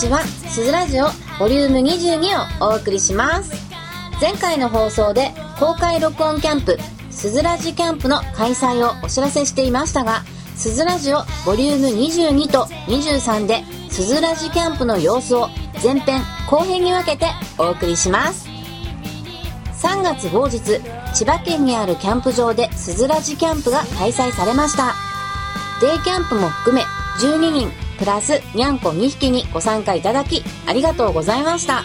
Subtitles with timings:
[0.00, 1.08] ちはすずラジオ
[1.38, 3.52] ボリューム22をお送りします。
[4.18, 6.78] 前回の放送で公開録音キャンプ
[7.10, 10.22] すずラジキャンプの開催をお知らせしていましたが
[10.56, 15.48] すずラジオボリューム22と23ですずラジキャンプの様子を
[15.82, 17.26] 前編後編に分けて
[17.58, 18.48] お送りします。
[19.82, 20.60] 3月某日
[21.14, 24.94] 千葉県にあるキャンプ場でスズラジキャンプが開催されました。
[25.82, 26.84] デイキャンプも含め
[27.20, 31.84] 12人プラスにゃんこ2匹にご参加いただきありがとうございました。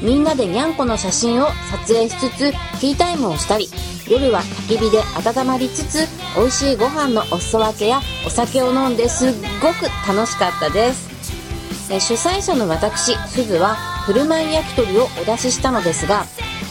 [0.00, 3.68] みんなでにゃんこの写真を撮影しつつティータイムをしたり
[4.08, 11.06] 夜は焚き火で温まりつつ美味しいご飯のお裾分けやお酒を飲んですっごく楽しかったです。
[11.88, 16.24] 主催者の私すずは振る舞い焼き鳥をお出ししたのですが、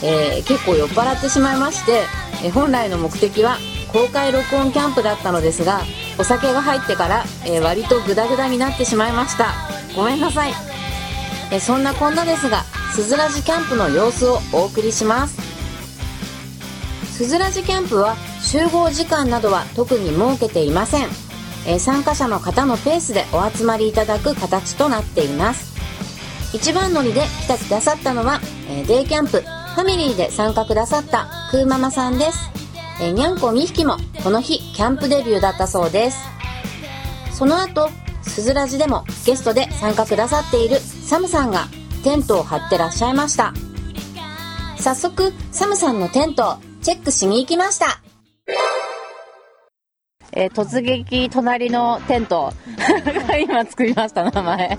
[0.04, 2.04] えー結構酔っ払ってしまいまして、
[2.44, 3.58] え本来の目的は
[3.94, 5.82] 公開録音キャンプだったのですが
[6.18, 9.54] お酒が入ってから、えー割とグダグダになってしまいました。
[9.96, 10.54] ごめんなさい。
[11.52, 12.64] えそんなこんなですが
[12.94, 15.38] すずらじキャンプの様子をお送りします。
[17.18, 21.08] すずらじキャンプは集合時間などは特に設けていません。
[21.68, 25.76] えー参加者の方のペースでお集まりいただく形となっています。
[26.54, 29.44] 一番乗りで来てくださったのは、えデイキャンプ。
[29.76, 32.50] ファミリーで参加くださったクーママさんです、
[33.02, 36.18] えにゃんこ2匹もこの日キャンプデビューだったそうです。
[37.32, 37.90] その後
[38.24, 41.68] すずらじでもゲストで参加くださっているサムさんが
[42.04, 43.54] テントを張ってらっしゃいました。
[44.78, 48.02] 早速サムさんのテントをチェックしに行きました。
[50.34, 52.52] えー突撃隣のテント
[53.42, 54.78] 今作りました名前。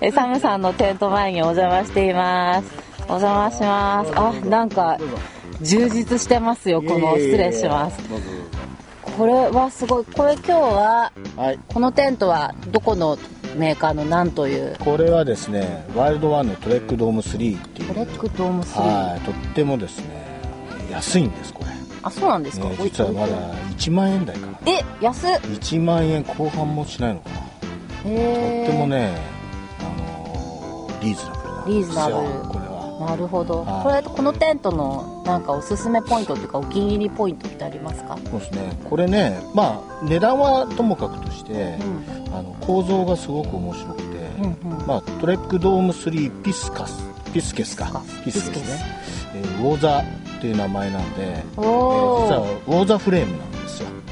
[0.00, 2.72] えーサムさんのテント前にお邪魔しています。
[3.06, 4.12] お邪魔します。
[4.16, 4.96] あなんか
[5.60, 6.80] 充実してますよ。
[6.80, 7.98] この失礼します
[9.16, 10.04] これはすごい。
[10.04, 11.58] これ今日ははい。
[11.68, 13.16] このテントはどこの
[13.56, 14.76] メーカーの何という？
[14.80, 17.88] これはですねワイルドワンのトレックドーム3っていう。
[17.88, 20.24] トレックドーム3はいとってもですね
[20.90, 21.70] 安いんですこれ、
[22.02, 24.58] あそうなんですか、ね、実はまだ1万円台かな。
[24.66, 25.30] え安っ。
[25.30, 27.36] 1万円後半もしないのかな。
[28.02, 29.16] とへってもね
[29.80, 31.80] あのーリーズナブルなんですよ。
[31.80, 32.63] リーズナブル
[33.00, 33.64] なるほど。
[33.64, 34.02] はい。
[34.04, 38.16] これこのテントのなんかおすすめポイントっていうかお気に入りポイントってありますか？
[38.30, 38.76] そうですね。
[38.88, 42.34] これねまあ値段はともかくとしてう、ん。
[42.34, 44.04] あの構造がすごく面白くて、
[44.64, 44.86] うんうん。
[44.86, 48.02] まあ、トレックドーム3ピスカスピスケスか。
[48.24, 48.84] ピスケスね、
[49.36, 50.02] えーウォーザ
[50.36, 53.53] っていう名前なんで、えーお実はおウォーザフレームなんですよ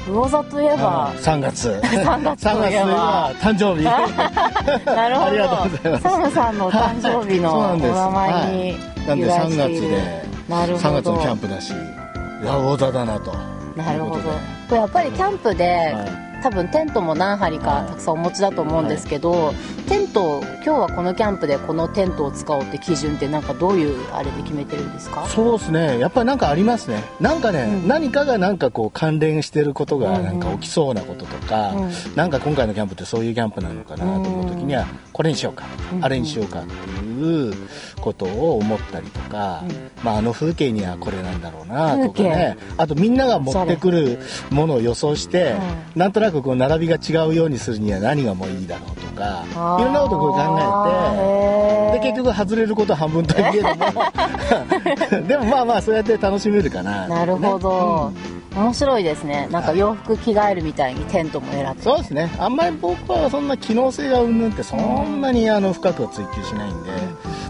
[0.07, 1.07] 魚座といえば。
[1.07, 1.69] あー3月。
[1.69, 2.85] 3月といえば。
[2.85, 3.83] は誕生日。
[4.85, 5.27] なるほど。
[5.27, 6.03] ありがとうございます。
[6.03, 8.77] サムさんの誕生日のお名前に
[9.07, 10.89] なんで由来3月でなるほど。
[10.89, 11.73] 3月のキャンプだしい
[12.45, 13.33] やウォーザだなと。
[13.75, 14.19] なるほ
[14.69, 14.75] ど。
[14.75, 19.53] やっぱりキャンプで、はい多分テントも何張りかたくさんお持ちだと思うんですけど、
[19.87, 25.25] テント今日はこのキャンプでこのテントを使おうって基準ってなんかどういうあれで決めてるんですか？
[25.27, 25.99] そうですね。
[25.99, 27.01] やっぱりなんかありますね。
[27.21, 27.87] なんかね、うん。
[27.87, 31.91] 何かがなんかこう関連してることがうんうんなんか起きそうなこととか、うん。
[32.15, 36.03] なんか今回のキャンプってそういうキャンプなのかなと思う時にはこれにしようか、うん。
[36.03, 37.02] あれにしようかっていう
[38.01, 39.91] ことを思ったりとか、うん。
[40.03, 42.57] まあ、あの風景にはこれなんだろうなとか風ね。
[42.77, 44.19] あとみんなが持ってくる
[44.49, 45.55] ものを予想して、
[45.95, 50.39] なんとなくこう並びが違うようにするには何がもういいだろうとかいろんなことを考
[51.91, 51.99] えて。
[51.99, 55.23] で結局外れることは半分とはいえども。
[55.27, 59.47] でもまあまあそうやって楽しめるかな、なるほど、うん面白いですね。
[59.51, 62.29] なんか洋服着替えるみたいにテントも選んでそうですね。
[62.37, 66.91] あんまり僕はそんな機能性がうんぬんってそんなにあの深くは追求しないんで、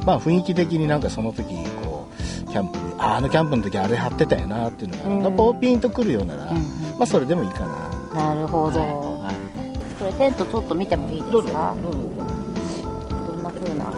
[0.05, 1.45] まあ雰囲気的になんかその時
[1.83, 2.07] こ
[2.47, 5.23] うキャンプにああのキャンプの時あれ貼ってたよなっていうのが、うん。
[5.23, 6.57] やっぱピンとくるようなら、うん
[6.97, 7.65] まあそれでもいいか
[8.13, 9.35] な、なるほど、はい。
[9.99, 11.75] これテントちょっと見てもいいですか？
[11.81, 11.89] ど
[13.35, 13.93] んな風な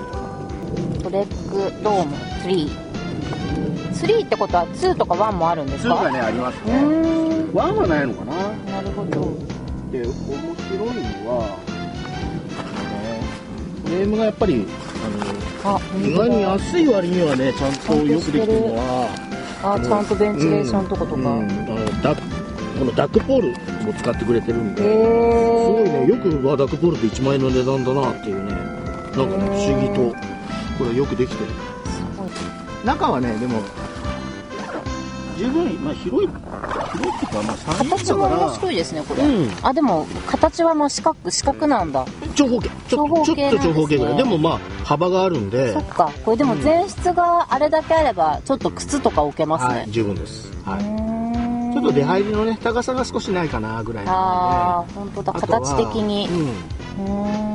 [1.04, 2.85] トレックドーム3
[3.96, 5.98] 3ってことは2とか1もあるんですか？
[5.98, 6.74] 通がねありますうね。
[6.76, 7.54] ーん。
[7.54, 8.34] ワンはないのかな。
[8.74, 9.34] なるほど。
[9.92, 10.88] で面白い
[11.24, 11.58] のは
[13.86, 14.66] フレームがやっぱり
[15.64, 19.08] ああの意外に安い割にはねちゃんとよくできてるのは
[19.64, 21.28] あちゃんとベンチレーションとことか、うんうん。
[21.28, 23.48] あのダこのダックポール
[23.86, 28.58] も使ってくれてるんへで、えすごいねよくわダックポールって1万円の値段だなっていうねな
[29.24, 30.14] んかね不思議と
[30.78, 31.52] これよくできてる。
[32.84, 33.62] 中はねでも
[35.38, 36.30] 十分、まあ、広い
[36.94, 39.52] 広いっていうか、まあ、3形も面白いですねこれ、うん。
[39.64, 42.06] あでも形はもう四角四角なんだ。
[42.36, 42.70] 長方形。
[42.88, 45.74] ちょ長方形ちょっと長方形ぐらいなんですねでもまあ幅があるんで。
[45.74, 46.12] そっか。
[46.24, 49.74] これでも前室があれだけあればちょっと靴とか置けますね。
[49.82, 51.70] はい、十分です、はうー。
[51.70, 54.22] んい、ちょっと出入りのね高さが少しないかなぐらいなあの
[54.80, 55.34] あ本当だ。
[55.34, 56.28] であとは形的に
[56.98, 57.06] うん。
[57.06, 57.52] うー。
[57.52, 57.55] ん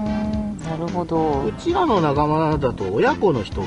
[0.80, 1.44] るほど。
[1.44, 3.66] うちらの仲間だと親子の人は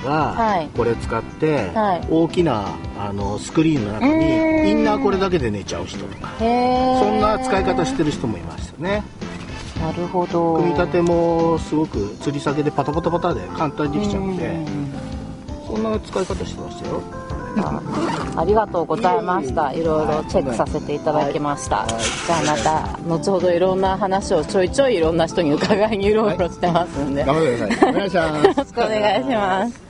[0.61, 0.65] い。
[0.65, 2.07] がこれ使ってはい。
[2.09, 2.65] 大きな
[2.99, 9.03] あのスクリーンの中にインナーこれだけで寝ちゃう人とかそんな使い方してる人もいましたね。
[9.81, 10.55] なるほど。
[10.57, 14.93] 組み立てもすごく吊り下げでパタパタパタで簡単にできちゃうんでうん。
[15.67, 17.01] そんな使い方してましたよ
[17.57, 17.81] あ
[18.35, 19.71] ありがとうございました。
[19.73, 27.89] いろいろチェックさせていただきました、じゃあまた後ほどいろんな話をちょいちょいいろんな人に伺いにいろいろしてますんで、頑張ってください。
[27.89, 28.47] お願いします。
[28.47, 29.83] よろしくお願いします。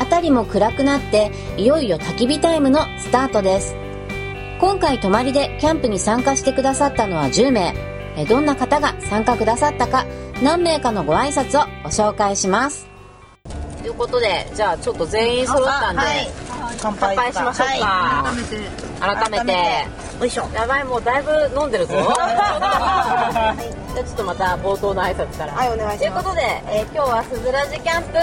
[0.00, 3.74] 辺りも暗くなっていよいよ焚き火タイムのスタートです。
[4.60, 7.74] 今回泊まりでキャンプに参加してくださったのは10名。
[8.16, 10.06] えどんな方が参加くださったか
[10.44, 12.86] 何名かのご挨拶をご紹介します。
[13.80, 16.02] ということでじゃあちょっと全員揃ったんで、
[16.82, 18.34] 乾乾杯しましょうか、
[19.00, 19.86] 改めて。
[20.20, 20.46] よいしょ。
[20.54, 21.94] やばいもうだいぶ飲んでるぞ。
[21.94, 23.54] じゃあ
[23.94, 25.54] ちょっとまた冒頭の挨拶から。
[25.54, 25.98] はいお願いします。
[25.98, 28.18] ということで、えー今日はすずらじキャンプ、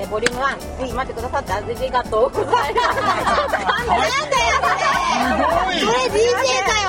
[0.00, 0.40] えーボリューム
[0.86, 2.56] 1待ってくださってありがとうございます。
[2.56, 6.16] なんだよそれ。
[6.16, 6.32] DJ
[6.64, 6.88] かよ。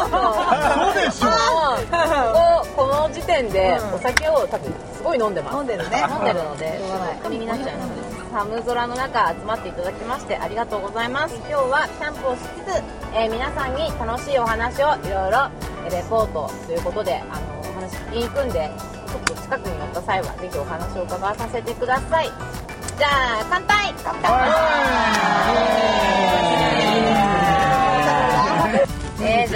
[0.00, 0.14] そ
[0.92, 0.94] う。
[0.94, 1.26] でしょ
[3.30, 5.56] 点でお酒を多分すごい飲んでます。
[5.56, 6.04] 飲んでるね。
[6.10, 6.80] 飲んでるので。
[7.22, 7.76] 気になっちゃい。
[7.76, 11.34] ます寒空の中集まっていただきましてありがとうございます。
[11.36, 12.82] 今日はキャンプをしつつ、
[13.14, 15.48] えー皆さんに楽しいお話をいろいろ
[15.90, 18.70] レポートということであのお話聞きに行くんで
[19.08, 22.30] ちょっと近くに寄った際はぜひお話を伺わさせてください。
[22.96, 23.08] じゃ
[23.40, 23.94] あ乾杯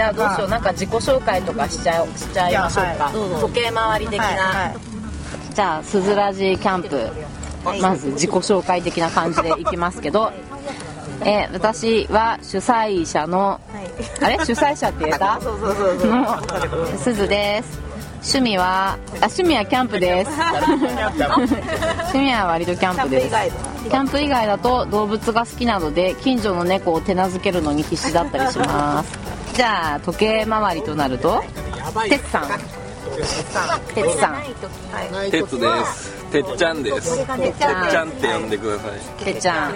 [0.04, 3.40] ゃあどうしようなんか自己紹介とかしちゃしちゃいましょうか、はい。
[3.40, 5.54] 時計回り的な、はいはい。
[5.54, 7.10] じゃあすずらじキャンプ
[7.80, 10.32] まず自己紹介的な感じでいきますけど、
[11.22, 13.60] えー私は主催者の、
[14.20, 14.36] あれ？
[14.44, 15.40] 主催者って言えた？
[15.40, 16.10] そうそうそうそう。
[16.10, 17.82] のすずです。
[18.24, 18.96] 趣味はあ
[19.26, 20.30] 趣味はキャンプです。
[20.30, 23.36] 趣味は割とキャンプです。
[23.84, 29.18] キャンプ以外だと動物が好きなので近所の猫を手なずけるのに必死だったりします
[29.54, 31.42] じゃあ時計回りとなると
[32.08, 32.48] てつさん。
[33.94, 34.42] てつさん。
[35.30, 36.12] てつです。
[36.32, 37.16] てっちゃんです。
[37.16, 38.08] てっちゃん。
[38.08, 38.88] って呼んでくださ
[39.20, 39.24] い。
[39.24, 39.74] てっちゃん。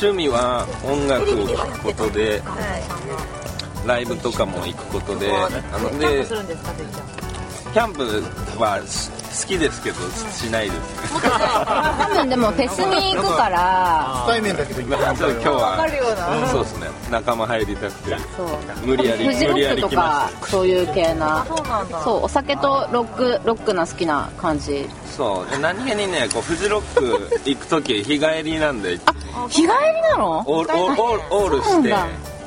[0.00, 2.42] 趣味は音楽を聴くことで、
[3.86, 7.06] ライブとかも行くことで、あので、するんですかてっちゃん。
[7.74, 8.02] キャンプ
[8.58, 9.96] はし好きですけど
[10.32, 10.80] しないです。
[11.20, 14.24] 多分でもフェスに行くから。
[14.28, 16.86] 対面だけど今ちょっと今日は、そうですね。
[17.10, 18.16] 仲間入りたくて、
[18.84, 20.02] 無理やりフジロ無理やックとり来ま
[20.40, 21.44] かそういう系な。
[21.48, 22.02] そうなんだ。
[22.02, 24.88] そうお酒とロックロックな好きな感じ。
[25.16, 25.50] そう。
[25.50, 28.98] で何気にね、こうフジロック行く時日帰りなんで、
[29.48, 29.68] 日帰り
[30.02, 30.44] なの？
[30.46, 31.94] オールして、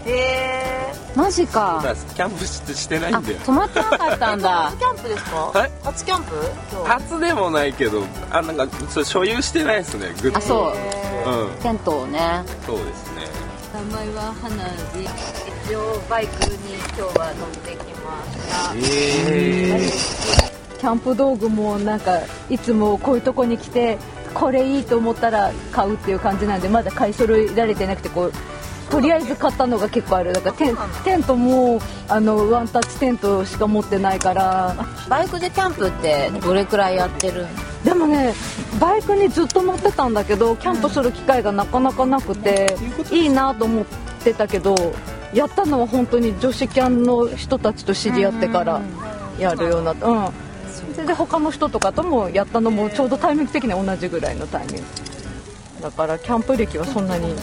[0.07, 1.83] そうなんだへマジか
[2.15, 3.39] キャンプしてしてないあんだよ。
[3.45, 4.71] 泊まってなかったんだ。
[4.79, 5.35] キャンプですか？
[5.59, 5.71] はい。
[5.83, 6.35] 初キャンプ？
[6.85, 10.37] 初でもないけどあなんかそう所有してないですねグッズ。
[10.37, 10.73] あそ
[11.25, 11.29] う。
[11.29, 11.49] うん。
[11.61, 12.43] テントをね。
[12.65, 13.23] そうですね。
[13.73, 14.71] 名前は花で
[15.67, 16.57] 一応バイクに
[16.97, 18.87] 今日は乗ってきまし
[20.71, 20.77] た。
[20.79, 23.97] キャンプ道具もなんかいつもこういうとこに来て
[24.35, 28.33] これいいと思ったら買うっていう感じなんでまだ買い揃えられてなくてこう
[28.89, 30.33] とりあえず買ったのが結構ある。
[30.33, 34.75] だからテンテントもあのワンタッチテントしか持ってないから。
[35.09, 37.45] バイクでキャンプってどれくらいやってる？
[37.83, 38.33] でもね
[38.79, 42.75] バイクにずっと乗ってたんだけどキャンプする機会がなかなかなくて
[43.11, 43.85] いいなと思っ
[44.23, 44.75] てたけど
[45.33, 48.81] やったのは本当に女子キャンの人たちと知り合ってから
[49.37, 50.07] やるようになった。
[50.07, 50.31] うん。
[50.93, 54.83] それで他の人とかともやったのもちょうどタイミング的には同じぐらいのタイミング。
[55.81, 57.35] だからキャンプ歴はそんなに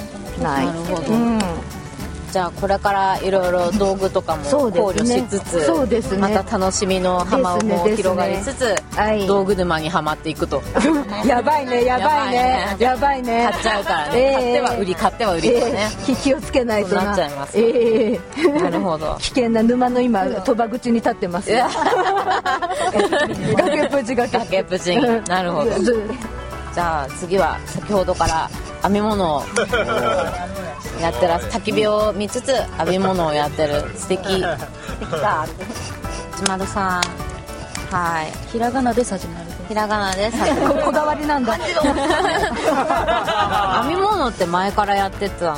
[0.43, 0.67] ない。
[0.67, 1.13] なるほど。
[1.13, 1.39] うん。
[2.35, 6.19] じゃあこれからいろいろ道具とかも考慮しつつそうですね。
[6.19, 9.25] また楽しみの幅ですねも広がりつつ、はい。
[9.25, 10.61] 道具沼にはまっていくと。
[11.25, 12.77] やばいねやばいね。
[12.81, 13.49] やばいね。
[13.53, 14.33] 買っちゃうからね、ええ。
[14.35, 15.73] 買っては売り買っては売りとかね、
[16.09, 16.15] ええ。
[16.17, 17.13] 気をつけないとな。
[17.13, 17.53] っちゃいます。
[17.57, 18.21] ええ。
[18.61, 19.17] なるほど。
[19.23, 21.53] 危険な沼の今鳥羽口に立ってます。
[23.57, 25.01] 崖っぷち崖崖っぷちに。
[25.29, 25.71] なるほど。
[25.79, 26.03] ず
[26.75, 28.51] じゃあ次は先ほどから
[28.85, 29.43] 編み物を
[31.01, 33.83] やってらっ焚き火を見つつ編み物をやってる。
[33.97, 34.23] 素敵。
[34.25, 34.31] 素
[35.01, 35.47] 敵だ
[36.43, 37.03] 内丸さん。
[37.95, 38.33] はい。
[38.51, 41.55] ひらがなで始まるひらがなですここだわりなんだ。
[43.83, 45.57] 編み物って前からやってた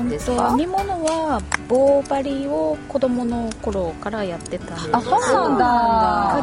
[0.00, 0.48] んですか？
[0.50, 5.64] 編み物は棒針を子供の頃からやってたあそうなんだ。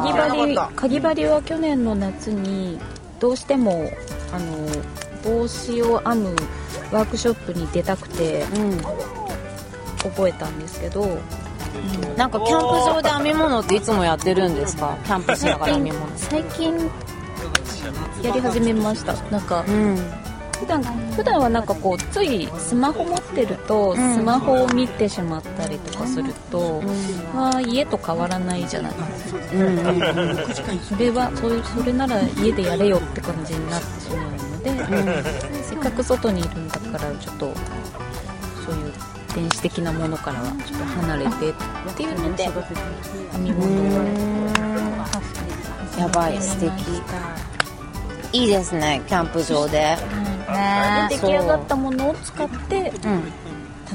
[0.04, 2.78] ぎ針かぎ針は去年の夏に
[3.18, 3.90] どうしても
[4.34, 4.66] あの
[5.24, 6.36] 帽子を編む
[6.92, 8.78] ワークショップに出たくてうん。
[10.02, 11.18] 覚えたんですけど
[12.16, 14.96] なんかキャンプ場で編み物っていつもやってるんですか？
[15.04, 16.06] キャンプしながら編み物。
[16.16, 16.74] 最近
[18.22, 19.12] やり始めました。
[19.30, 19.96] なんかうん。
[20.58, 20.82] 普段
[21.16, 24.14] 普段はなんかこうついスマホ持ってるとん。
[24.14, 26.82] スマホを見てしまったりとかすると、
[27.34, 28.92] まあ家と変わらないじゃない。
[29.54, 29.96] うんうん
[30.84, 33.86] それはそういうそれなら家でやれよって感じになって
[35.62, 37.54] せっかく外にいるんだからちょっと
[38.66, 38.92] そういう
[39.34, 41.54] 電子的なものからはちょっと離れてっ
[41.96, 44.50] ていうので編み物を。
[45.98, 46.72] やばい素敵。
[48.32, 49.78] いいですねキャンプ場で。
[49.78, 49.96] ね
[51.10, 53.32] 出来上がったものを使ってうん。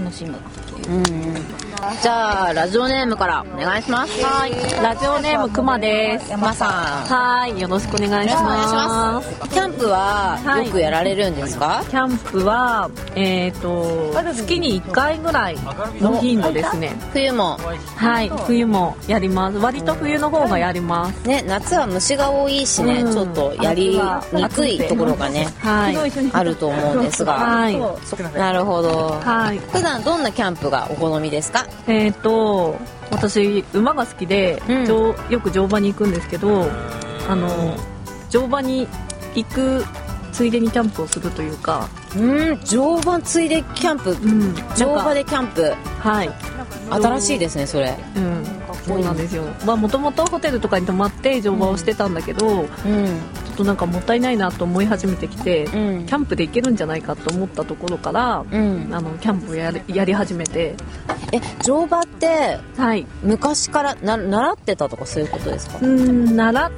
[0.03, 0.91] 楽しむっていう。
[0.91, 1.64] うんうん
[2.01, 4.23] じゃあラジオネームからお願いします。
[4.23, 4.51] はい。
[4.81, 6.31] ラジオネームくまです。
[6.31, 6.69] 山さん。
[6.69, 7.59] はい。
[7.59, 15.57] よろしくお願いしまますすキャンプはよくやられるんですか、キャンプは、えー、と月に1回ぐらい
[15.99, 16.95] の頻度ですね。
[17.13, 17.57] 冬も。
[17.95, 18.29] はい。
[18.47, 19.57] 冬もやります。
[19.57, 21.27] 割と冬の方がやります。
[21.27, 23.13] ね夏は虫が多いしね、うん。
[23.13, 23.99] ちょっとやり
[24.33, 25.97] にくいところがねはい。
[26.33, 27.33] あると思うんですが。
[27.33, 27.77] はい。
[28.33, 29.19] なるほど。
[29.21, 29.59] はい。
[29.59, 31.65] 普段どんなキャンプがお好みですか？
[31.87, 32.77] えっ、と
[33.11, 34.85] 私馬が好きで、うん。
[34.85, 36.65] 乗よく乗馬に行くんですけど
[37.29, 37.75] あの
[38.29, 38.87] 乗馬に
[39.35, 39.83] 行く
[40.31, 44.11] ついでにキャンプをするというか、うん乗馬ついでキャンプ。
[44.11, 45.73] うん、乗馬ででキャンプ。
[45.99, 46.29] はい。
[46.89, 47.97] 新しいですねそれ。
[48.17, 48.43] うん。
[48.85, 49.43] そうなんですよ。
[49.65, 53.05] まあもともとホテルとかに泊まって乗馬をしてたんだけど、ちょうん。
[53.05, 53.09] っ
[53.55, 56.05] となんかもったいないなと思い始めてきて、うん。
[56.05, 58.89] キャンプで行けるんじゃないかと思ったところから、うん。
[58.91, 60.75] あのキャンプをやりやり始めて。
[61.31, 63.05] え乗馬ってはい。
[63.23, 65.79] 昔からな習ってたとかそういうことですか？
[65.81, 66.69] うんなら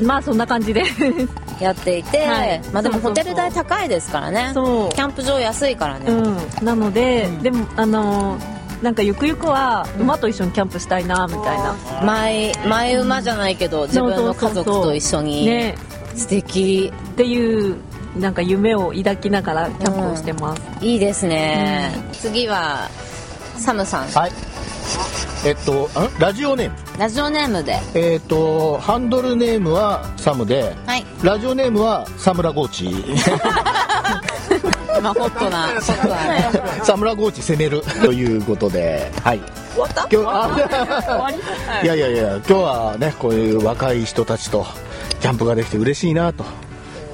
[0.00, 0.84] まあそんな感じで。
[1.60, 2.60] やっていて、はい。
[2.72, 4.52] まあでもホテル代高いですからね。
[4.54, 4.94] そう。
[4.94, 7.42] キャンプ場安いからね、うん、なので、うん。
[7.42, 15.74] でもあのーなんかゆくゆくは馬と一緒にキャンプしたいなみたいな、前前馬じゃないけど自分の家族と一緒にね。
[16.14, 16.92] 素敵。
[16.92, 17.76] っていう
[18.16, 22.88] なんか夢を抱きながらキャンプをしてます、いいですね、次は
[23.56, 24.08] サムさん。
[24.08, 24.32] はい。
[25.44, 26.98] えっとあラジオネーム。
[26.98, 27.78] ラジオネームで。
[27.94, 31.04] えっとハンドルネームはサムではい。
[31.22, 32.88] ラジオネームはサムラゴーチ
[34.98, 37.82] 今ホットなホットなねサムラゴーチ攻める。
[38.04, 39.10] ということで。
[39.22, 39.40] はい。
[39.74, 40.08] 終わった？
[40.10, 41.30] 今日あ
[41.82, 44.66] いやいやいや今日はねこういう若い人たちと
[45.20, 46.44] キャンプができて嬉しいなと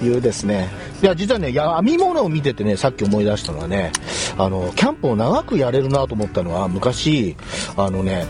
[0.03, 0.69] いうですね。
[1.03, 3.93] いや実はねいや編み物を見ててねさっき思い出したのはね
[4.38, 7.37] あのキャンプを長くやれるなと思ったのは昔
[7.76, 8.25] あのね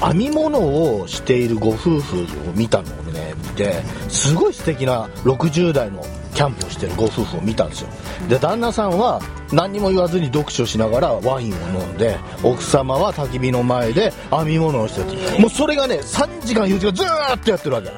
[0.00, 7.88] 編み物をしているご夫婦を見たのをね見てすごい素敵な60代のキャンプをしてるご夫婦を見たんですよ。
[8.28, 9.20] で旦那さんは
[9.52, 17.90] 何にも言わずに読書しながらワインを飲んで奥様は焚き火の前で編み物をしてるもうそれがね3時間4時間ずーっとやってるわけ。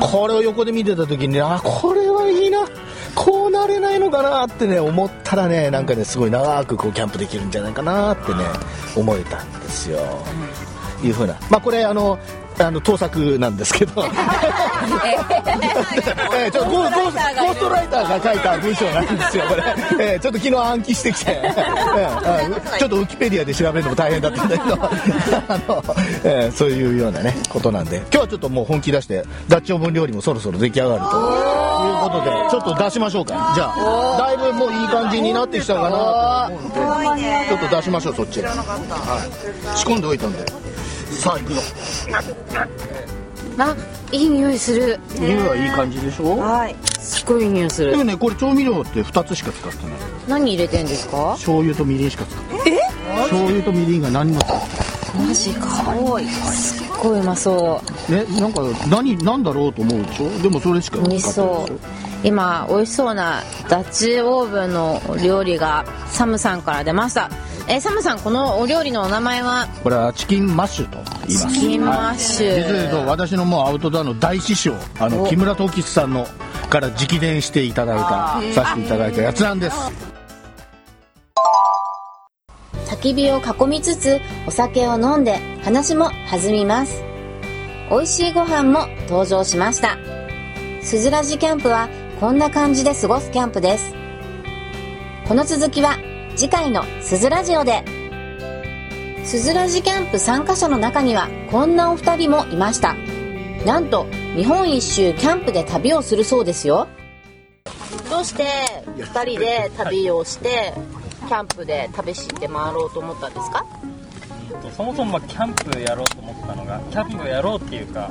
[0.00, 2.66] これを横で見てた時にねあこれはいいな。
[3.14, 8.44] こうなれないのかなってね思ったらねなんかねすごい長くこうキャンプできるんじゃないかなってね
[8.94, 9.98] 思えたんですよ、
[11.02, 11.34] いうふうな。
[11.50, 12.18] まあこれあの
[12.58, 14.04] あの盗作なんですけど。
[14.04, 16.50] えー。
[16.50, 19.62] ちょっとゴースゴーストライターが書いた文章なんですよこれ、
[20.14, 24.78] えーちょっと昨日暗記してきて、 えーうんちょっとウィキペディアで調べるのも大変だったんだけど。
[25.48, 25.84] あの、
[26.24, 27.96] えーそういうようなねことなんで。
[27.96, 33.52] 今日はちょっともう本気出してダッチオーブン料理もそろそろ出来上がるということでちょっと出しましょうか。
[33.54, 37.22] じゃあだいぶもういい感じになってきたかなと思うんで。
[37.48, 38.40] ちょっと出しましょうそっち。
[38.40, 38.50] へ、は
[39.74, 40.65] い、仕込んでおいたんで
[41.26, 41.58] さあ行くよ
[43.58, 43.76] あ
[44.12, 45.00] いい匂いする。
[45.18, 46.38] 匂いはいい感じでしょ？
[47.00, 47.90] すごいいい匂いする。
[47.90, 49.94] でもねこれ調味料って2つしか使ってない。
[50.28, 51.32] 何入れてんですか？
[51.32, 52.80] 醤油とみりんしか使ってない。
[53.22, 54.66] 醤油とみりんが何も使って
[55.18, 55.66] マジか。
[56.52, 58.12] すっごいうまそう。
[58.12, 60.28] ないねなんか何何だろうと思うでしょ？
[60.42, 61.78] でもそれしか使ってない美味しそう
[62.22, 67.30] 今美味しそうなダッチオーブンのお料理がサムさんから出ました
[67.68, 69.66] えサムさんこのお料理のお名前は？
[69.82, 71.54] これはチキンマッシュと言います。
[71.54, 72.52] チキンマッシュ。
[72.52, 72.62] はい。
[72.62, 75.26] 実を言うと私のもうアウトドアの大師匠あのお。
[75.26, 76.26] 木村東吉さんの
[76.70, 77.98] から直伝していただい
[78.54, 79.76] たさせていただいたやつなんです。
[82.88, 87.02] 焚き火を囲みつつお酒を飲んで話も弾みます。
[87.90, 89.98] 美味しいご飯も登場しました。
[90.82, 91.88] すずらじキャンプは
[92.20, 93.92] こんな感じで過ごすキャンプです。
[95.26, 95.98] この続きは
[96.36, 97.82] 次回のすずラジオで。
[99.24, 102.94] すずらじキャンプ参加者の中にはこんなお二人もいました。
[103.64, 104.04] なんと
[104.36, 106.88] 日本一周キャンプで旅をするそうですよ。
[108.10, 108.44] どうして
[108.98, 110.74] 二人で旅をして
[111.26, 113.64] キャンプで旅して回ろうと思ったんですか？
[114.76, 118.10] そもそもまあキャンプやろうと思ったのがキャンプやろうっていうか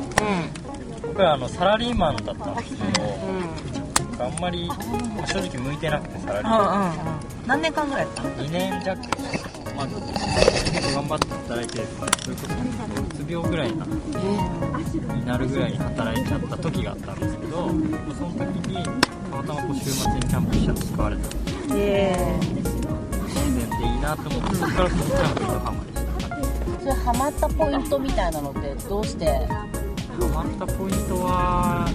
[1.03, 4.75] 僕はあのサラリーマンだったんですけど、あんまりま
[5.23, 8.97] あ正直向いてなくてサラリーマン、何年間ぐらいやった？2年弱
[9.75, 18.89] まあ頑張って働いてそれこそうつ病ぐらいになになるぐらいに働いちゃった時があったんですけど、まあその時にた
[19.37, 21.21] またまこう週末にキャンプしたの使われた
[21.75, 22.63] え自
[23.53, 29.25] 然でいいなと思ってそこからキャンプにハマりしたそれハマったポイントみたいなのってどうして？
[29.25, 31.89] ハマったポイントは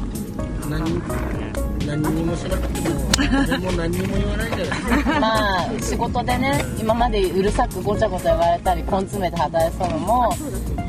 [0.69, 1.50] 何
[1.97, 10.31] 何にもしなくても誰も何にも言わないんじゃないまあ仕事でね今までうるさくごちゃごちゃ言われたり根詰めて働いてたのも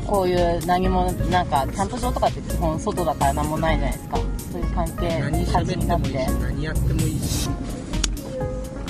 [0.06, 4.18] こういう何もなんかキャンプ場とかって基本外だから何もないじゃないですか。
[4.52, 7.50] そういう関係何感じになっ喋ってもいいして何やってもいいし。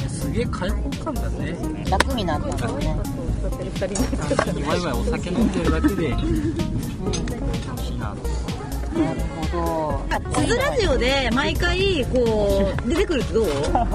[0.08, 1.56] すげえ開放感だね。
[1.90, 2.96] 楽になったんですね。
[4.66, 6.22] ワイワイお酒飲んでるだけで楽
[7.82, 8.22] しいなと
[8.98, 13.46] なるほー、スズラジオで毎回こう出てくるってどう？
[13.72, 13.86] こ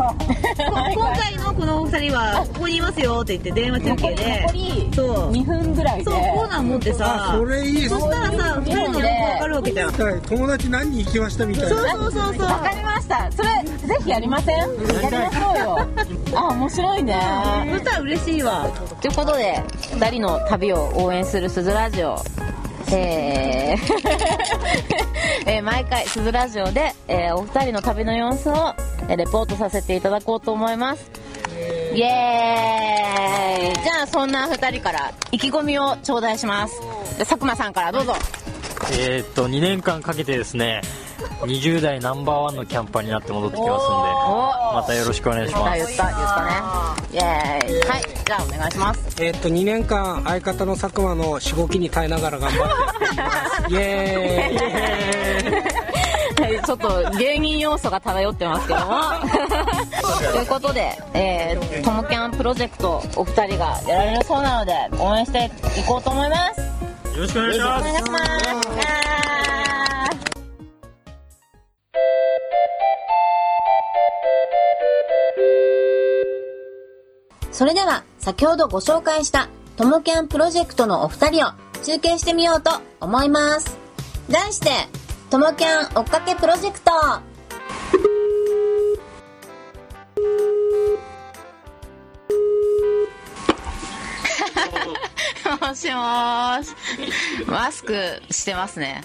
[0.94, 4.42] 今回のこのお二人はここにいますよって言って電話中継で。
[4.42, 5.32] 残りそう。
[5.32, 6.04] 2分ぐらいで。
[6.06, 7.36] そうコーナー持ってさ。
[7.38, 7.90] それいい。
[7.90, 12.46] そしたらさ二人の連絡わかるわけじゃんはい友達何人行きましたみたいそうなそうそうそう。
[12.46, 13.30] わかりました。
[13.36, 13.50] それ
[13.88, 14.58] ぜひやりません。
[14.58, 14.72] やり
[15.18, 15.88] ましょうよ。
[16.36, 17.16] あ面白いね。
[17.74, 18.68] そしたら嬉しいわ。
[19.02, 19.64] ということで
[19.96, 22.18] 2人の旅を応援するすずラジオ
[22.92, 25.07] えー
[25.48, 28.74] えー毎回すずラジオで、えーお二人の旅の様子を
[29.10, 31.10] えーレポートさせていただこうと思います。
[31.94, 33.84] イエーイ。
[33.84, 36.80] じゃあそんな2人から意気込みを頂戴します。
[37.18, 38.14] で佐久間さんからどうぞ。
[39.00, 40.81] えーっと2年間かけてですね
[41.42, 46.51] 20代ナンバーワンのキャンパーになって戻ってきますんでおまたよろしくお願いし言ったます言った言ったね。
[47.12, 47.90] イエーイ。
[47.90, 49.24] はいじゃあお願いします。
[49.24, 52.60] えーっと2年間相方の佐久間のしごきに耐えながら頑張っ
[53.10, 53.32] ていま
[53.68, 53.72] す。
[53.74, 56.44] イエーイ。
[56.44, 59.01] は いちょっと芸人要素が漂ってますけども。
[60.34, 66.60] ということで、えー、トモキャンプロジェクトお二人がやられるそうなので応援していこうと思います。
[67.18, 67.82] よろしくお願いしま
[68.62, 68.67] す
[77.57, 82.70] それでは先ほどご紹介したトモキャンプロジェクトのお二人を中継してみようと
[83.01, 83.75] 思います。
[84.29, 84.70] 題して
[85.31, 86.91] トモキャン追っかけプロジェクト。
[95.65, 96.75] もしもーし。
[97.48, 99.01] マスクしてますね。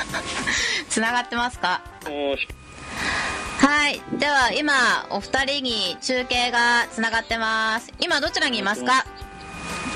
[0.88, 1.82] つながってますか？
[3.58, 4.00] はい。
[4.18, 4.72] では今
[5.10, 7.92] お二人に中継がつながってます。
[8.00, 9.04] 今どちらにいますか？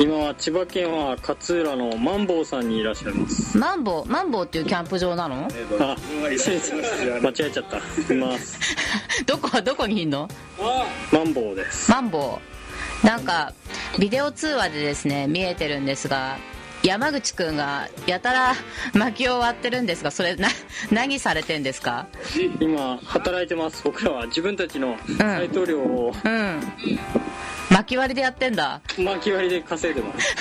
[0.01, 3.57] 今は千葉県は勝浦のマンボウさんにいらっしゃいます。
[3.57, 4.11] マンボウ？
[4.11, 5.46] マンボウっていうキャンプ場なの？
[5.81, 7.79] あ 間違えちゃった。
[8.12, 8.59] います。
[9.27, 10.29] どこどこにいんの？
[11.12, 11.90] マンボウです。
[11.90, 12.40] マンボ
[13.03, 13.07] ウ。
[13.07, 13.53] なんか
[13.98, 16.37] ビデオ通話でですね見えてるんですが
[16.83, 18.55] 山口くんがやたら
[18.95, 20.49] 薪を割ってるんですがそれな
[20.90, 22.07] 何されてんですか？
[22.61, 23.83] 今働いてます。
[23.85, 26.14] 僕らは自分たちの配当料を。
[26.25, 26.61] うん。
[27.71, 28.81] 薪割りでやってんだ。
[28.99, 30.37] 巻き割りで稼いでます。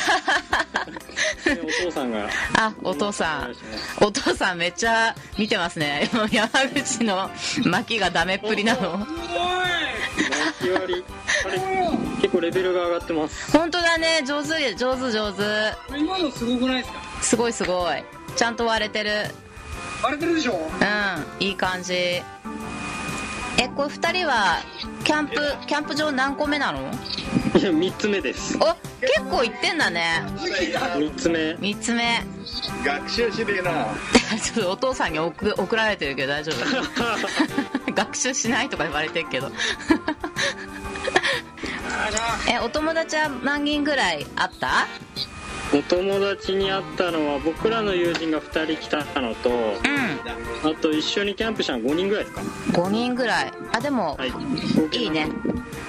[1.45, 2.27] で お父さんが。
[2.57, 3.55] あお父さん。
[4.03, 4.57] お父さん。
[4.57, 6.09] めっちゃ見てますね。
[6.31, 7.29] 山口の
[7.65, 8.97] 薪がダメっぷりなの。
[8.97, 9.07] 巻
[10.61, 11.03] き割り
[11.45, 11.59] あれ
[12.21, 13.51] 結構レベルが上がってます。
[13.57, 14.23] 本当だね。
[14.25, 15.43] 上手上手上手。
[15.97, 16.99] 今のすごくないですか？
[17.21, 18.03] すごいすごい。
[18.35, 19.11] ちゃんと割れてる。
[20.03, 20.53] 割れてるでしょ？
[20.53, 21.93] うんいい感じ。
[21.93, 24.57] えこれ2人は
[25.03, 25.35] キャンプ
[25.67, 26.79] キャンプ場何個目なの？
[26.79, 26.83] い
[27.63, 28.57] や3つ目です。
[28.57, 28.59] お
[29.05, 30.23] 結構行ってんだね。
[30.37, 31.53] 3つ目。
[31.55, 32.23] 3つ目。
[32.85, 33.87] 学習しねえな。
[34.41, 37.80] ちょっとお父さんに送送られてるけど大丈夫？
[37.93, 39.51] 学習しないとか言われてるけど。
[42.49, 44.87] えお友達は何人ぐらいあった？
[45.73, 50.69] お友達に会ったのは僕らの友人が2人来たのとうん。
[50.69, 52.41] あと一緒にキャンプしたの5人ぐらいですか
[52.81, 53.53] 5人ぐらい。
[53.71, 54.33] あでも、はい。
[54.97, 55.29] いいね。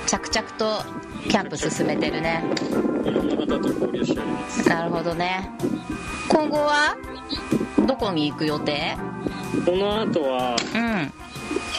[0.06, 0.84] 着々と
[1.28, 2.44] キャンプ進めてるね。
[3.04, 4.68] いろんな方と交流しております。
[4.68, 5.50] なるほどね。
[6.28, 6.96] 今後は
[7.86, 8.96] どこに行く予定？
[9.66, 11.12] この後はうん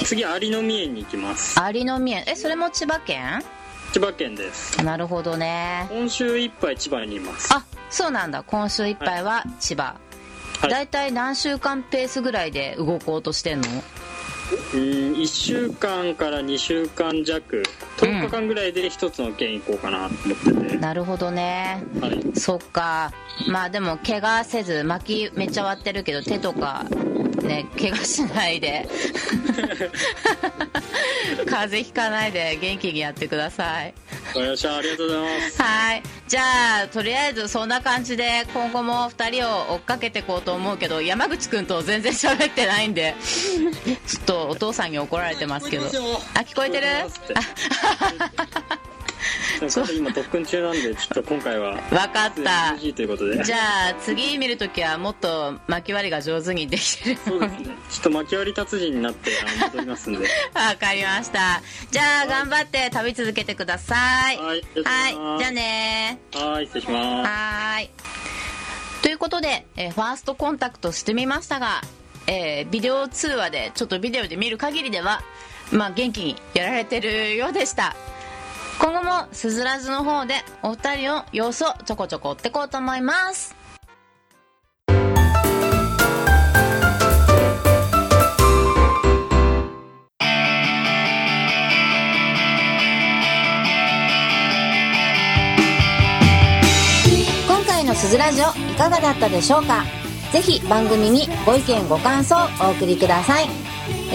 [0.04, 1.60] 次有野三重に行きます。
[1.74, 2.24] 有野三重。
[2.28, 3.44] えそれも千葉県？
[3.94, 4.84] 千葉県です。
[4.84, 5.88] なるほどね。
[5.90, 7.54] 今週いっぱい千葉にいます。
[7.54, 8.44] あそうなんだ。
[8.44, 9.96] 今週いっぱいは千葉、
[10.62, 10.70] はい。
[10.70, 10.88] だい。
[10.88, 13.68] たい何週間ペースぐらいで動こうとしてんの？
[14.74, 14.80] うん
[15.14, 17.64] 1週間から2週間弱
[17.98, 21.84] 10日間ぐらいで一つの県行こうかなと思ってて、なるほどね、
[22.36, 23.12] そっか。
[23.48, 26.86] まあでも怪我せず巻きめっちゃ割ってるけど手とか
[27.42, 28.88] ね怪我しないで。
[31.46, 33.94] 風邪ひかないで元気にやってください。
[34.28, 35.62] わかりましたありがとうございます。
[35.62, 43.14] はいじゃあとりあえずそんな感じで今後も2人を追っかけていこうと思うけど山口君と全然喋ってないんで。
[44.08, 45.86] ちょっとお父さんに怒られてますけど。
[45.86, 45.90] あ
[46.40, 46.88] 聞こえてる？
[49.70, 52.76] ちょっと今特訓中なんでちょっと今回は分かった。
[52.78, 53.44] NG ということで。
[53.44, 53.58] じゃ
[53.90, 57.20] あ次見るときはもっと巻き割りが上手にできてる。
[57.26, 57.66] そうですね。
[57.90, 59.32] ちょっと巻き割り達人になって
[59.62, 60.28] 戻りますんで。
[60.54, 61.62] わかりました。
[61.92, 63.96] じゃあ頑張って旅続けてくださ
[64.32, 64.38] い。
[64.38, 67.30] はいじゃあねはい失礼します。
[67.30, 67.90] はい。
[69.02, 71.82] ということで、えーファーストコンタクトしてみましたが、
[72.28, 75.22] えービデオ通話でちょっとビデオで見る限りでは
[75.72, 77.96] まあ元気にやられてるようでした
[78.80, 83.56] 今後もすずらずの方でお二人の様子をちょこちょこ追ってこうと思います。
[97.48, 99.84] 今回のすずラジオいかがだったでしょうか？
[100.34, 103.48] ぜひ番組にご意見ご感想をお送りください。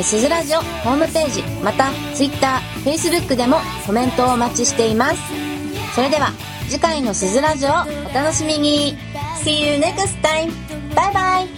[0.03, 5.17] すずラジオホームページまた TwitterFacebook でもコメントをお待ちしています。
[5.95, 6.33] それでは
[6.69, 7.73] 次回のすずラジオを
[8.11, 8.99] お楽しみに。
[9.45, 10.53] See you next time!
[10.95, 11.58] バイバイ